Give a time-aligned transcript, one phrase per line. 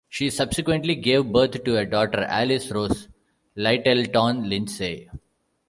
[0.09, 3.07] She subsequently gave birth to a daughter, Alice Rose
[3.55, 5.07] Lyttelton Lindsay.